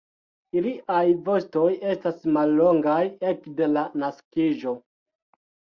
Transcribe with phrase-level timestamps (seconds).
[0.61, 2.99] Iliaj vostoj estas mallongaj
[3.35, 4.77] ekde la naskiĝo.